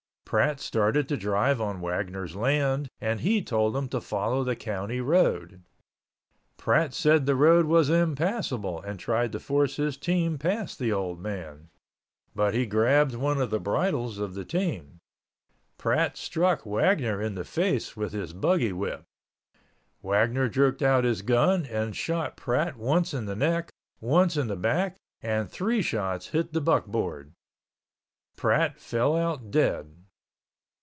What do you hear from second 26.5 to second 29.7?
the buckboard. Pratt fell out